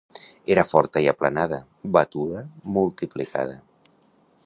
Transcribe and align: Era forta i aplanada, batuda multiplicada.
Era 0.55 0.63
forta 0.69 1.03
i 1.03 1.09
aplanada, 1.11 1.61
batuda 1.99 2.43
multiplicada. 2.79 3.63